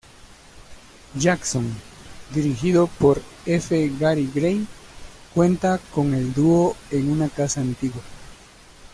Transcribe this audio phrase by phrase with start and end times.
[1.15, 1.75] Jackson",
[2.33, 3.91] dirigido por F.
[3.99, 4.65] Gary Gray,
[5.31, 8.01] cuenta con el dúo en una casa antigua.